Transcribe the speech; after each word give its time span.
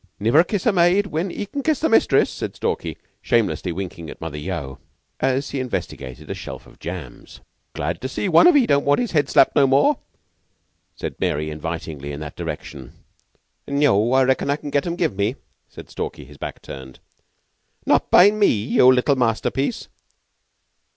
"Niver 0.19 0.43
kiss 0.43 0.63
the 0.63 0.73
maid 0.73 1.05
when 1.05 1.29
'e 1.29 1.45
can 1.45 1.61
kiss 1.61 1.79
the 1.79 1.87
mistress," 1.87 2.27
said 2.31 2.55
Stalky, 2.55 2.97
shamelessly 3.21 3.71
winking 3.71 4.09
at 4.09 4.19
Mother 4.19 4.39
Yeo, 4.39 4.79
as 5.19 5.51
he 5.51 5.59
investigated 5.59 6.27
a 6.27 6.33
shelf 6.33 6.65
of 6.65 6.79
jams. 6.79 7.39
"Glad 7.75 8.01
to 8.01 8.07
see 8.09 8.27
one 8.27 8.47
of 8.47 8.55
'ee 8.57 8.65
don't 8.65 8.83
want 8.83 8.99
his 8.99 9.11
head 9.11 9.29
slapped 9.29 9.55
no 9.55 9.67
more?" 9.67 9.99
said 10.95 11.19
Mary 11.19 11.51
invitingly, 11.51 12.11
in 12.11 12.19
that 12.21 12.35
direction. 12.35 12.93
"Neu! 13.67 14.23
Reckon 14.25 14.49
I 14.49 14.55
can 14.55 14.71
get 14.71 14.87
'em 14.87 14.95
give 14.95 15.15
me," 15.15 15.35
said 15.69 15.87
Stalky, 15.87 16.25
his 16.25 16.37
back 16.39 16.63
turned. 16.63 16.97
"Not 17.85 18.09
by 18.09 18.31
me 18.31 18.47
yeou 18.47 18.91
little 18.91 19.15
masterpiece!" 19.15 19.87